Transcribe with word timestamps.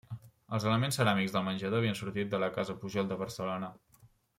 Els 0.57 0.63
elements 0.69 0.97
ceràmics 1.01 1.35
del 1.37 1.45
menjador 1.49 1.83
havien 1.83 2.01
sortit 2.03 2.35
de 2.35 2.43
la 2.47 2.51
casa 2.59 2.79
Pujol 2.85 3.13
de 3.13 3.23
Barcelona. 3.25 3.75